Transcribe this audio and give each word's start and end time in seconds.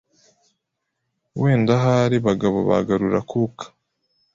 wenda 1.41 1.71
ahari 1.79 2.17
bagabo 2.27 2.57
bagarura 2.69 3.17
akuka. 3.23 3.65